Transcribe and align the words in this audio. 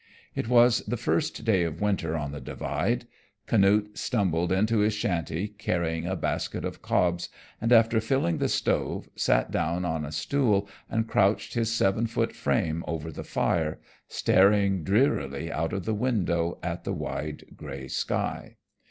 It 0.33 0.47
was 0.49 0.81
the 0.87 0.97
first 0.97 1.45
day 1.45 1.61
of 1.61 1.79
winter 1.79 2.17
on 2.17 2.31
the 2.31 2.41
Divide. 2.41 3.05
Canute 3.45 3.95
stumbled 3.99 4.51
into 4.51 4.79
his 4.79 4.95
shanty 4.95 5.47
carrying 5.49 6.07
a 6.07 6.15
basket 6.15 6.65
of 6.65 6.81
cobs, 6.81 7.29
and 7.61 7.71
after 7.71 8.01
filling 8.01 8.39
the 8.39 8.49
stove, 8.49 9.07
sat 9.15 9.51
down 9.51 9.85
on 9.85 10.03
a 10.03 10.11
stool 10.11 10.67
and 10.89 11.07
crouched 11.07 11.53
his 11.53 11.71
seven 11.71 12.07
foot 12.07 12.33
frame 12.33 12.83
over 12.87 13.11
the 13.11 13.23
fire, 13.23 13.79
staring 14.07 14.83
drearily 14.83 15.51
out 15.51 15.71
of 15.71 15.85
the 15.85 15.93
window 15.93 16.57
at 16.63 16.83
the 16.83 16.93
wide 16.93 17.55
gray 17.55 17.87
sky. 17.87 18.55